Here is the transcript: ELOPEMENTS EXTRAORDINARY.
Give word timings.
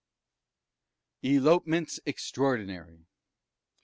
ELOPEMENTS 1.23 1.99
EXTRAORDINARY. 2.07 3.05